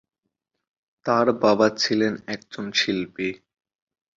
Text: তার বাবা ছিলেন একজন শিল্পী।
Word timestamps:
তার 1.05 1.27
বাবা 1.41 1.67
ছিলেন 1.77 2.13
একজন 2.27 2.65
শিল্পী। 2.71 3.29